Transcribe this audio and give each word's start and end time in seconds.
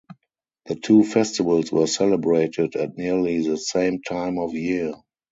The 0.65 0.73
two 0.73 1.03
festivals 1.03 1.71
were 1.71 1.85
celebrated 1.85 2.75
at 2.75 2.97
nearly 2.97 3.41
the 3.47 3.55
same 3.55 4.01
time 4.01 4.39
of 4.39 4.55
year. 4.55 4.95